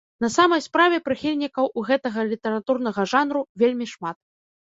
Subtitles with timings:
[0.23, 4.17] На самай справе прыхільнікаў у гэтага літаратурнага жанру вельмі шмат.